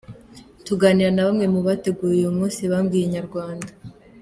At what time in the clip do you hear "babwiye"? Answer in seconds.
2.71-3.05